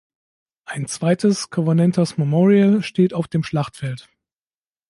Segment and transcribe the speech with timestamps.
[0.65, 4.09] Ein zweites Covenanters Memorial steht auf dem Schlachtfeld.